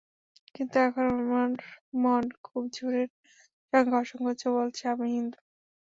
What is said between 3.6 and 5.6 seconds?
সঙ্গে অসংকোচে বলছে, আমি হিন্দু।